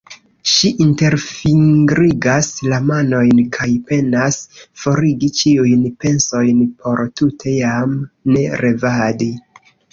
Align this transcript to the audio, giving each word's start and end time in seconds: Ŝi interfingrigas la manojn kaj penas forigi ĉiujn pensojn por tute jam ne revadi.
Ŝi 0.51 0.69
interfingrigas 0.83 2.49
la 2.71 2.79
manojn 2.93 3.43
kaj 3.59 3.69
penas 3.91 4.39
forigi 4.85 5.31
ĉiujn 5.43 5.87
pensojn 6.07 6.67
por 6.81 7.07
tute 7.21 7.57
jam 7.61 7.97
ne 8.35 8.51
revadi. 8.67 9.33